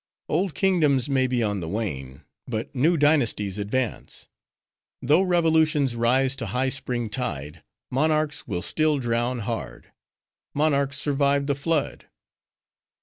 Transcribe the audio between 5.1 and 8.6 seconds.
revolutions rise to high spring tide, monarchs